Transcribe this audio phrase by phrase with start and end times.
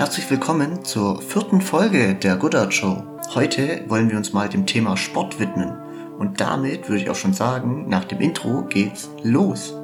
[0.00, 3.04] Herzlich willkommen zur vierten Folge der Goodart Show.
[3.34, 5.76] Heute wollen wir uns mal dem Thema Sport widmen.
[6.18, 9.74] Und damit würde ich auch schon sagen, nach dem Intro geht's los.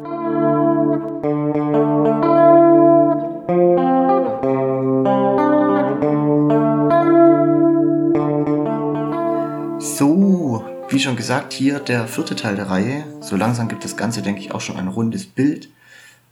[9.78, 13.04] So, wie schon gesagt, hier der vierte Teil der Reihe.
[13.20, 15.68] So langsam gibt das Ganze, denke ich, auch schon ein rundes Bild,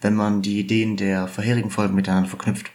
[0.00, 2.70] wenn man die Ideen der vorherigen Folgen miteinander verknüpft.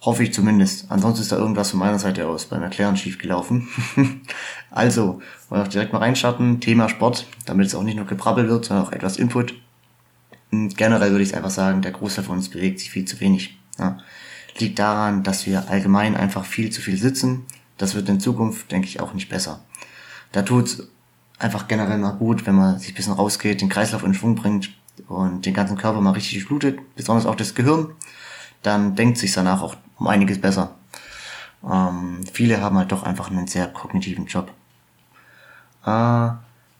[0.00, 0.90] Hoffe ich zumindest.
[0.90, 3.68] Ansonsten ist da irgendwas von meiner Seite aus beim Erklären schief gelaufen.
[4.70, 6.60] also, wollen wir direkt mal reinstarten.
[6.60, 9.54] Thema Sport, damit es auch nicht nur gebrabbelt wird, sondern auch etwas Input.
[10.52, 13.58] Und generell würde ich einfach sagen, der Großteil von uns bewegt sich viel zu wenig.
[13.78, 13.98] Ja.
[14.58, 17.44] Liegt daran, dass wir allgemein einfach viel zu viel sitzen.
[17.76, 19.64] Das wird in Zukunft, denke ich, auch nicht besser.
[20.30, 20.84] Da tut's
[21.38, 24.70] einfach generell mal gut, wenn man sich ein bisschen rausgeht, den Kreislauf in Schwung bringt
[25.08, 27.94] und den ganzen Körper mal richtig blutet, besonders auch das Gehirn
[28.62, 30.74] dann denkt sich danach auch um einiges besser.
[31.68, 34.52] Ähm, viele haben halt doch einfach einen sehr kognitiven Job.
[35.84, 36.30] Äh,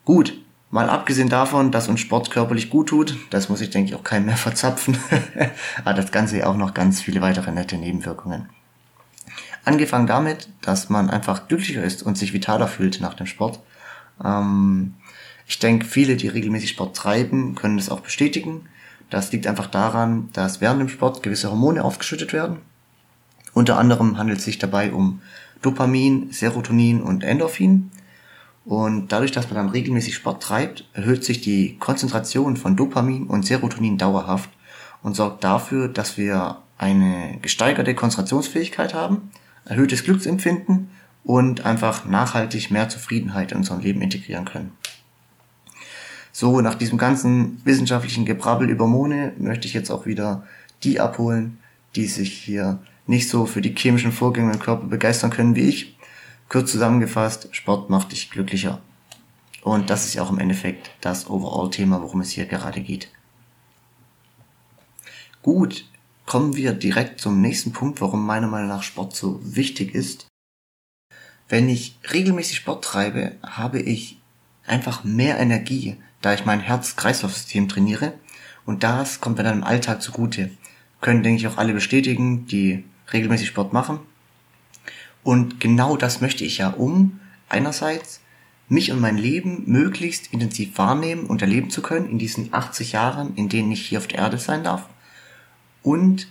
[0.05, 0.38] gut,
[0.70, 4.05] mal abgesehen davon, dass uns Sport körperlich gut tut, das muss ich denke ich auch
[4.05, 4.97] keinem mehr verzapfen,
[5.84, 8.48] hat das Ganze auch noch ganz viele weitere nette Nebenwirkungen.
[9.64, 13.60] Angefangen damit, dass man einfach glücklicher ist und sich vitaler fühlt nach dem Sport.
[14.25, 14.94] Ähm,
[15.47, 18.66] ich denke, viele, die regelmäßig Sport treiben, können das auch bestätigen.
[19.10, 22.58] Das liegt einfach daran, dass während dem Sport gewisse Hormone aufgeschüttet werden.
[23.54, 25.20] Unter anderem handelt es sich dabei um
[25.62, 27.91] Dopamin, Serotonin und Endorphin.
[28.64, 33.46] Und dadurch, dass man dann regelmäßig Sport treibt, erhöht sich die Konzentration von Dopamin und
[33.46, 34.50] Serotonin dauerhaft
[35.02, 39.30] und sorgt dafür, dass wir eine gesteigerte Konzentrationsfähigkeit haben,
[39.64, 40.91] erhöhtes Glücksempfinden
[41.24, 44.72] und einfach nachhaltig mehr Zufriedenheit in unserem Leben integrieren können.
[46.32, 50.46] So, nach diesem ganzen wissenschaftlichen Gebrabbel über Mone möchte ich jetzt auch wieder
[50.84, 51.58] die abholen,
[51.96, 52.78] die sich hier
[53.09, 55.97] nicht so für die chemischen Vorgänge im Körper begeistern können wie ich.
[56.48, 58.81] Kurz zusammengefasst, Sport macht dich glücklicher.
[59.62, 63.10] Und das ist ja auch im Endeffekt das Overall-Thema, worum es hier gerade geht.
[65.43, 65.87] Gut,
[66.27, 70.27] kommen wir direkt zum nächsten Punkt, warum meiner Meinung nach Sport so wichtig ist.
[71.49, 74.19] Wenn ich regelmäßig Sport treibe, habe ich
[74.66, 78.12] einfach mehr Energie, da ich mein Herz-Kreislauf-System trainiere
[78.66, 80.50] und das kommt mir dann im Alltag zugute.
[81.00, 84.00] Können, denke ich, auch alle bestätigen, die regelmäßig Sport machen.
[85.22, 88.20] Und genau das möchte ich ja, um einerseits
[88.69, 93.34] mich und mein Leben möglichst intensiv wahrnehmen und erleben zu können in diesen 80 Jahren,
[93.34, 94.88] in denen ich hier auf der Erde sein darf.
[95.82, 96.28] Und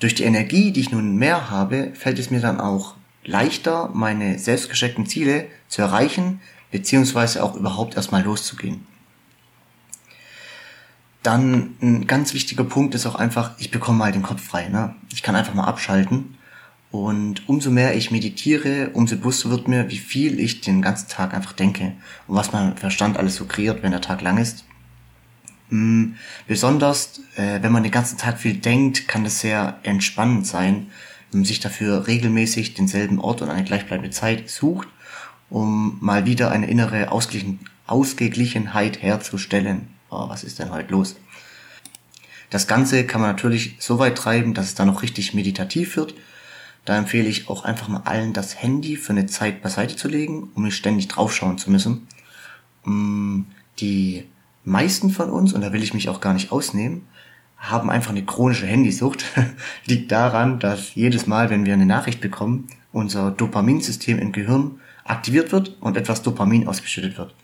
[0.00, 4.38] durch die Energie, die ich nun mehr habe, fällt es mir dann auch leichter, meine
[4.38, 8.86] selbstgesteckten Ziele zu erreichen, beziehungsweise auch überhaupt erstmal loszugehen.
[11.24, 14.68] Dann ein ganz wichtiger Punkt ist auch einfach, ich bekomme mal den Kopf frei.
[14.68, 14.94] Ne?
[15.10, 16.36] Ich kann einfach mal abschalten.
[16.90, 21.32] Und umso mehr ich meditiere, umso bewusster wird mir, wie viel ich den ganzen Tag
[21.32, 21.92] einfach denke
[22.28, 24.66] und was mein Verstand alles so kreiert, wenn der Tag lang ist.
[25.70, 30.88] Hm, besonders, äh, wenn man den ganzen Tag viel denkt, kann das sehr entspannend sein,
[31.30, 34.88] wenn man sich dafür regelmäßig denselben Ort und eine gleichbleibende Zeit sucht,
[35.48, 41.16] um mal wieder eine innere Ausgeglichenheit herzustellen oh, was ist denn heute los?
[42.50, 46.14] Das Ganze kann man natürlich so weit treiben, dass es dann noch richtig meditativ wird.
[46.84, 50.50] Da empfehle ich auch einfach mal allen, das Handy für eine Zeit beiseite zu legen,
[50.54, 52.06] um nicht ständig draufschauen zu müssen.
[52.84, 53.42] Mm,
[53.80, 54.26] die
[54.64, 57.06] meisten von uns, und da will ich mich auch gar nicht ausnehmen,
[57.56, 59.24] haben einfach eine chronische Handysucht.
[59.86, 65.52] Liegt daran, dass jedes Mal, wenn wir eine Nachricht bekommen, unser Dopaminsystem im Gehirn aktiviert
[65.52, 67.34] wird und etwas Dopamin ausgeschüttet wird.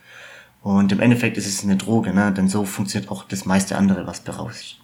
[0.61, 2.31] Und im Endeffekt ist es eine Droge, ne?
[2.31, 4.79] denn so funktioniert auch das meiste andere, was berauscht.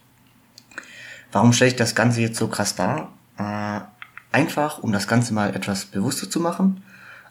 [1.31, 3.13] Warum stelle ich das Ganze jetzt so krass dar?
[3.37, 3.81] Äh,
[4.31, 6.83] einfach, um das Ganze mal etwas bewusster zu machen.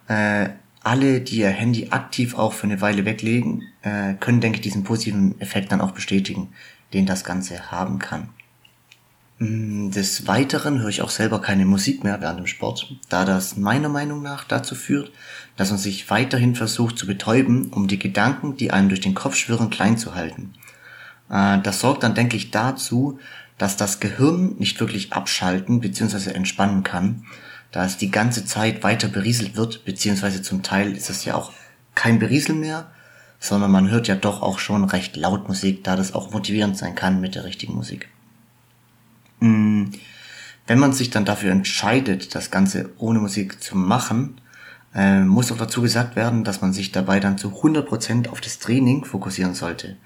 [0.07, 0.51] Äh,
[0.83, 4.85] alle, die ihr Handy aktiv auch für eine Weile weglegen, äh, können, denke ich, diesen
[4.85, 6.51] positiven Effekt dann auch bestätigen,
[6.93, 8.29] den das Ganze haben kann.
[9.39, 13.57] Mm, des Weiteren höre ich auch selber keine Musik mehr während dem Sport, da das
[13.57, 15.13] meiner Meinung nach dazu führt,
[15.57, 19.37] dass man sich weiterhin versucht zu betäuben, um die Gedanken, die einem durch den Kopf
[19.37, 20.55] schwirren, klein zu halten.
[21.31, 23.19] Äh, das sorgt dann, denke ich, dazu,
[23.59, 26.31] dass das Gehirn nicht wirklich abschalten bzw.
[26.31, 27.25] entspannen kann,
[27.73, 31.53] da es die ganze Zeit weiter berieselt wird, beziehungsweise zum Teil ist es ja auch
[31.95, 32.91] kein Berieseln mehr,
[33.39, 36.95] sondern man hört ja doch auch schon recht laut Musik, da das auch motivierend sein
[36.95, 38.09] kann mit der richtigen Musik.
[39.41, 39.85] Mm,
[40.67, 44.41] wenn man sich dann dafür entscheidet, das Ganze ohne Musik zu machen,
[44.95, 48.59] äh, muss auch dazu gesagt werden, dass man sich dabei dann zu 100% auf das
[48.59, 49.97] Training fokussieren sollte.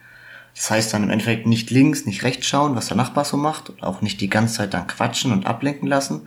[0.55, 3.71] Das heißt dann im Endeffekt nicht links, nicht rechts schauen, was der Nachbar so macht
[3.71, 6.23] und auch nicht die ganze Zeit dann quatschen und ablenken lassen,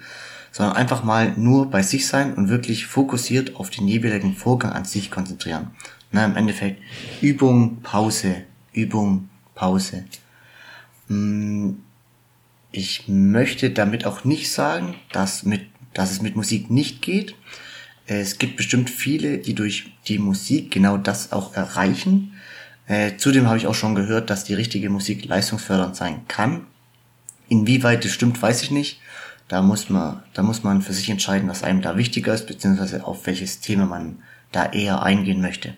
[0.51, 4.85] sondern einfach mal nur bei sich sein und wirklich fokussiert auf den jeweiligen Vorgang an
[4.85, 5.71] sich konzentrieren.
[6.11, 6.81] Na, Im Endeffekt
[7.21, 10.05] Übung, Pause, Übung, Pause.
[11.07, 11.79] Hm,
[12.73, 15.61] ich möchte damit auch nicht sagen, dass, mit,
[15.93, 17.35] dass es mit Musik nicht geht.
[18.07, 22.33] Es gibt bestimmt viele, die durch die Musik genau das auch erreichen.
[22.87, 26.65] Äh, zudem habe ich auch schon gehört, dass die richtige Musik leistungsfördernd sein kann.
[27.47, 28.99] Inwieweit das stimmt, weiß ich nicht.
[29.47, 33.05] Da muss man, da muss man für sich entscheiden, was einem da wichtiger ist, beziehungsweise
[33.05, 35.75] auf welches Thema man da eher eingehen möchte.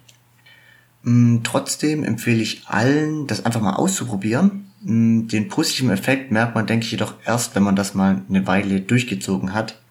[1.04, 4.72] Mm, trotzdem empfehle ich allen, das einfach mal auszuprobieren.
[4.86, 8.46] Mm, den positiven Effekt merkt man, denke ich, jedoch erst, wenn man das mal eine
[8.46, 9.82] Weile durchgezogen hat.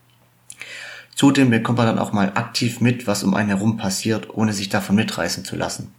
[1.17, 4.69] Zudem bekommt man dann auch mal aktiv mit, was um einen herum passiert, ohne sich
[4.69, 5.93] davon mitreißen zu lassen.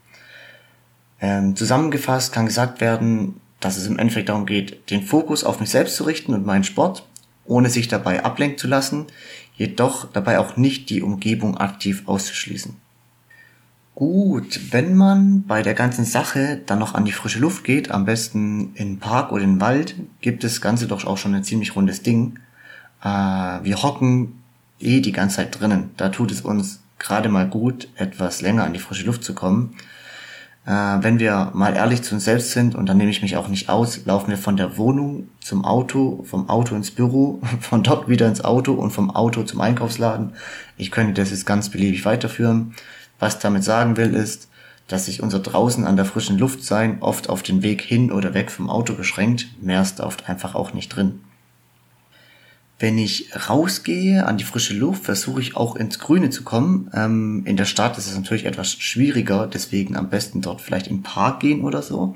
[1.19, 5.69] Ähm, zusammengefasst kann gesagt werden, dass es im Endeffekt darum geht, den Fokus auf mich
[5.69, 7.05] selbst zu richten und meinen Sport,
[7.43, 9.07] ohne sich dabei ablenken zu lassen,
[9.55, 12.77] jedoch dabei auch nicht die Umgebung aktiv auszuschließen.
[13.95, 18.03] Gut, wenn man bei der ganzen Sache dann noch an die frische Luft geht, am
[18.03, 21.45] besten in den Park oder in den Wald, gibt das Ganze doch auch schon ein
[21.45, 22.37] ziemlich rundes Ding.
[23.01, 24.43] Äh, wir hocken
[24.81, 25.91] eh die ganze Zeit drinnen.
[25.95, 29.77] Da tut es uns gerade mal gut, etwas länger an die frische Luft zu kommen.
[30.65, 33.47] Äh, wenn wir mal ehrlich zu uns selbst sind, und dann nehme ich mich auch
[33.47, 38.09] nicht aus, laufen wir von der Wohnung zum Auto, vom Auto ins Büro, von dort
[38.09, 40.33] wieder ins Auto und vom Auto zum Einkaufsladen.
[40.75, 42.73] Ich könnte das jetzt ganz beliebig weiterführen.
[43.19, 44.49] Was damit sagen will, ist,
[44.87, 48.33] dass sich unser draußen an der frischen Luft sein oft auf den Weg hin oder
[48.33, 49.47] weg vom Auto beschränkt.
[49.61, 51.21] Mehr ist oft einfach auch nicht drin.
[52.77, 56.91] Wenn ich rausgehe an die frische Luft, versuche ich auch ins Grüne zu kommen.
[56.93, 61.01] Ähm, in der Stadt ist es natürlich etwas schwieriger, deswegen am besten dort vielleicht im
[61.01, 62.15] Park gehen oder so.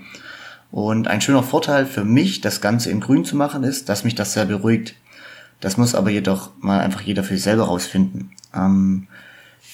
[0.69, 4.15] Und ein schöner Vorteil für mich, das Ganze im Grün zu machen, ist, dass mich
[4.15, 4.95] das sehr beruhigt.
[5.61, 8.31] Das muss aber jedoch mal einfach jeder für sich selber rausfinden.
[8.53, 9.07] Ähm,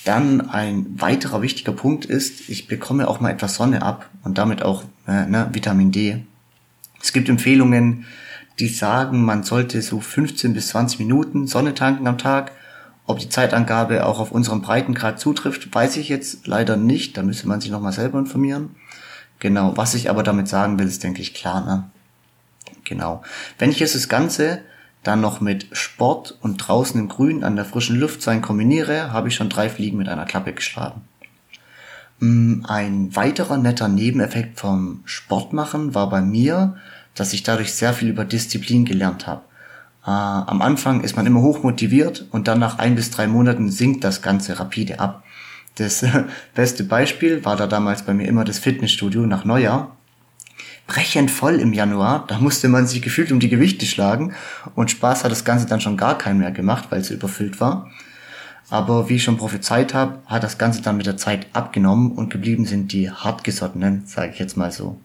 [0.05, 4.63] dann ein weiterer wichtiger Punkt ist, ich bekomme auch mal etwas Sonne ab und damit
[4.63, 6.23] auch äh, ne, Vitamin D.
[7.01, 8.05] Es gibt Empfehlungen,
[8.59, 12.51] die sagen, man sollte so 15 bis 20 Minuten Sonne tanken am Tag.
[13.07, 17.17] Ob die Zeitangabe auch auf unserem Breitengrad zutrifft, weiß ich jetzt leider nicht.
[17.17, 18.75] Da müsste man sich nochmal selber informieren.
[19.39, 21.65] Genau, was ich aber damit sagen will, ist, denke ich, klar.
[21.65, 21.83] Ne?
[22.83, 23.21] Genau.
[23.59, 24.61] Wenn ich jetzt das Ganze
[25.05, 29.27] dann noch mit Sport und draußen im Grün an der frischen Luft sein kombiniere, habe
[29.27, 31.01] ich schon drei Fliegen mit einer Klappe geschlagen.
[32.19, 36.75] Mm, ein weiterer netter Nebeneffekt vom Sportmachen war bei mir,
[37.13, 39.41] dass ich dadurch sehr viel über Disziplin gelernt habe.
[40.05, 43.69] Äh, am Anfang ist man immer hoch motiviert und dann nach ein bis drei Monaten
[43.69, 45.23] sinkt das Ganze rapide ab.
[45.75, 46.05] Das
[46.55, 49.95] beste Beispiel war da damals bei mir immer das Fitnessstudio nach Neujahr.
[50.87, 54.33] Brechend voll im Januar, da musste man sich gefühlt um die Gewichte schlagen
[54.75, 57.89] und Spaß hat das Ganze dann schon gar keinen mehr gemacht, weil es überfüllt war.
[58.69, 62.31] Aber wie ich schon prophezeit habe, hat das Ganze dann mit der Zeit abgenommen und
[62.31, 64.99] geblieben sind die hartgesottenen, sage ich jetzt mal so.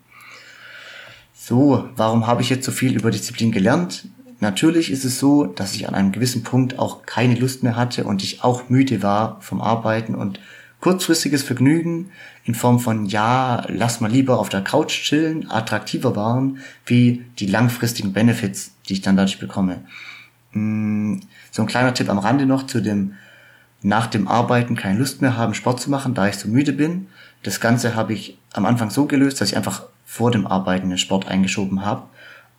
[1.35, 4.09] So, warum habe ich jetzt so viel über Disziplin gelernt?
[4.41, 8.05] Natürlich ist es so, dass ich an einem gewissen Punkt auch keine Lust mehr hatte
[8.05, 10.41] und ich auch müde war vom Arbeiten und
[10.81, 12.11] kurzfristiges Vergnügen
[12.45, 17.47] in Form von ja, lass mal lieber auf der Couch chillen, attraktiver waren, wie die
[17.47, 19.85] langfristigen Benefits, die ich dann dadurch bekomme.
[20.53, 21.19] Mm,
[21.51, 23.15] so ein kleiner Tipp am Rande noch zu dem
[23.83, 27.07] nach dem Arbeiten keine Lust mehr haben, Sport zu machen, da ich so müde bin.
[27.43, 30.99] Das Ganze habe ich am Anfang so gelöst, dass ich einfach vor dem Arbeiten den
[30.99, 32.03] Sport eingeschoben habe.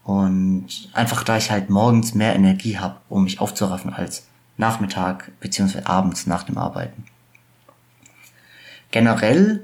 [0.03, 4.25] Und einfach da ich halt morgens mehr Energie habe, um mich aufzuraffen als
[4.57, 7.03] Nachmittag beziehungsweise abends nach dem Arbeiten.
[8.91, 9.63] Generell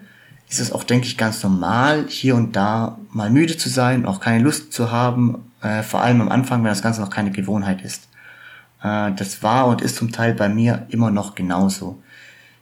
[0.50, 4.20] ist es auch, denke ich, ganz normal, hier und da mal müde zu sein, auch
[4.20, 7.82] keine Lust zu haben, äh, vor allem am Anfang, wenn das Ganze noch keine Gewohnheit
[7.82, 8.08] ist.
[8.82, 12.02] Äh, das war und ist zum Teil bei mir immer noch genauso.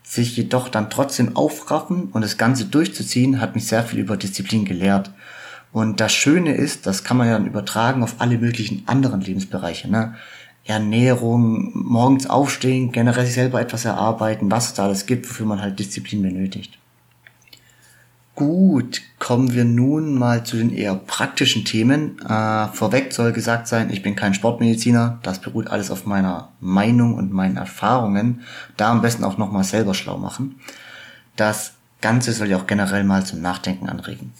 [0.04, 4.66] Sich jedoch dann trotzdem aufraffen und das Ganze durchzuziehen, hat mich sehr viel über Disziplin
[4.66, 5.12] gelehrt.
[5.72, 9.90] Und das Schöne ist, das kann man ja dann übertragen auf alle möglichen anderen Lebensbereiche.
[9.90, 10.16] Ne?
[10.66, 15.62] Ernährung, morgens aufstehen, generell sich selber etwas erarbeiten, was es da alles gibt, wofür man
[15.62, 16.80] halt Disziplin benötigt.
[18.34, 22.20] Gut, kommen wir nun mal zu den eher praktischen Themen.
[22.20, 25.20] Äh, vorweg soll gesagt sein, ich bin kein Sportmediziner.
[25.24, 28.42] Das beruht alles auf meiner Meinung und meinen Erfahrungen.
[28.76, 30.60] Da am besten auch nochmal selber schlau machen.
[31.38, 34.34] Das Ganze soll ja auch generell mal zum Nachdenken anregen.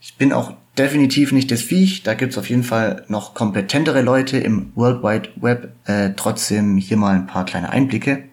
[0.00, 2.02] Ich bin auch definitiv nicht das Viech.
[2.02, 5.72] Da gibt's auf jeden Fall noch kompetentere Leute im World Wide Web.
[5.86, 8.24] Äh, trotzdem hier mal ein paar kleine Einblicke.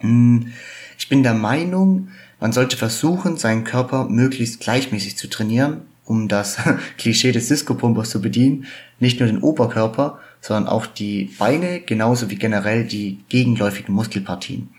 [0.00, 0.52] Hm,
[0.98, 2.08] ich bin der Meinung,
[2.40, 6.58] man sollte versuchen, seinen Körper möglichst gleichmäßig zu trainieren, um das
[6.98, 8.66] Klischee des Disco-Pumpers zu bedienen,
[9.00, 14.70] nicht nur den Oberkörper, sondern auch die Beine genauso wie generell die gegenläufigen Muskelpartien.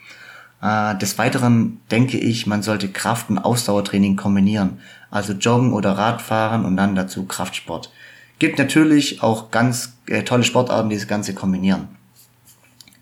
[0.62, 4.80] Äh, des Weiteren denke ich, man sollte Kraft- und Ausdauertraining kombinieren,
[5.14, 7.92] also Joggen oder Radfahren und dann dazu Kraftsport.
[8.40, 11.88] Gibt natürlich auch ganz äh, tolle Sportarten, die das Ganze kombinieren.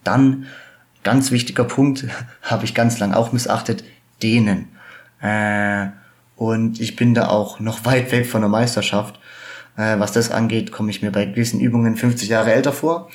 [0.03, 0.47] Dann,
[1.03, 2.05] ganz wichtiger Punkt,
[2.41, 3.85] habe ich ganz lang auch missachtet,
[4.21, 4.67] Dehnen.
[5.21, 5.87] Äh,
[6.35, 9.17] und ich bin da auch noch weit weg von der Meisterschaft.
[9.77, 13.09] Äh, was das angeht, komme ich mir bei gewissen Übungen 50 Jahre älter vor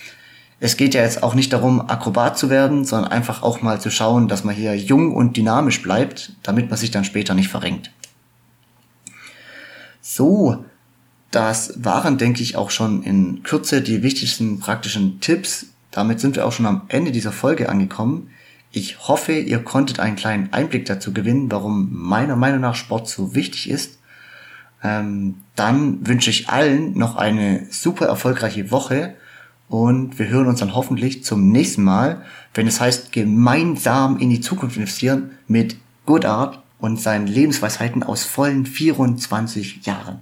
[0.58, 3.90] es geht ja jetzt auch nicht darum, Akrobat zu werden, sondern einfach auch mal zu
[3.90, 7.90] schauen, dass man hier jung und dynamisch bleibt, damit man sich dann später nicht verrenkt.
[10.08, 10.64] So,
[11.32, 15.66] das waren, denke ich, auch schon in Kürze die wichtigsten praktischen Tipps.
[15.90, 18.30] Damit sind wir auch schon am Ende dieser Folge angekommen.
[18.70, 23.34] Ich hoffe, ihr konntet einen kleinen Einblick dazu gewinnen, warum meiner Meinung nach Sport so
[23.34, 23.98] wichtig ist.
[24.80, 29.16] Ähm, dann wünsche ich allen noch eine super erfolgreiche Woche
[29.68, 32.22] und wir hören uns dann hoffentlich zum nächsten Mal,
[32.54, 38.66] wenn es heißt, gemeinsam in die Zukunft investieren mit Goodart und seinen Lebensweisheiten aus vollen
[38.66, 40.20] 24 Jahren.